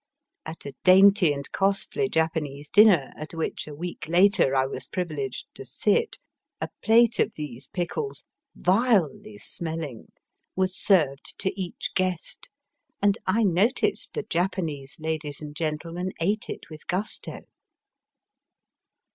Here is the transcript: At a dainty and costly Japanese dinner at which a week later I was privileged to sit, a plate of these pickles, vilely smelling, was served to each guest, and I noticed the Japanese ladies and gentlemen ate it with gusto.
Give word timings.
At 0.47 0.65
a 0.65 0.73
dainty 0.83 1.31
and 1.31 1.45
costly 1.51 2.09
Japanese 2.09 2.69
dinner 2.69 3.13
at 3.15 3.35
which 3.35 3.67
a 3.67 3.75
week 3.75 4.07
later 4.07 4.55
I 4.55 4.65
was 4.65 4.87
privileged 4.87 5.45
to 5.53 5.63
sit, 5.63 6.17
a 6.59 6.69
plate 6.81 7.19
of 7.19 7.35
these 7.35 7.67
pickles, 7.67 8.23
vilely 8.55 9.37
smelling, 9.37 10.11
was 10.55 10.75
served 10.75 11.37
to 11.37 11.51
each 11.55 11.91
guest, 11.93 12.49
and 12.99 13.15
I 13.27 13.43
noticed 13.43 14.15
the 14.15 14.23
Japanese 14.23 14.95
ladies 14.97 15.39
and 15.39 15.55
gentlemen 15.55 16.13
ate 16.19 16.49
it 16.49 16.71
with 16.71 16.87
gusto. 16.87 17.41